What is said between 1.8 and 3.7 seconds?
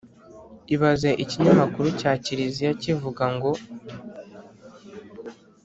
cya kiliziya kivuga ngo